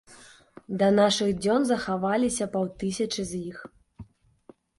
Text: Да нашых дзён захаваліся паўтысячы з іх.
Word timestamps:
Да 0.81 0.87
нашых 0.99 1.29
дзён 1.43 1.61
захаваліся 1.73 2.49
паўтысячы 2.57 3.21
з 3.35 3.45
іх. 3.53 3.61